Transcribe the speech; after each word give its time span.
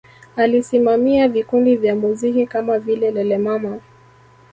Alisimamia 0.35 1.27
vikundi 1.27 1.75
vya 1.75 1.95
muziki 1.95 2.47
kama 2.47 2.79
vile 2.79 3.11
Lelemama 3.11 3.79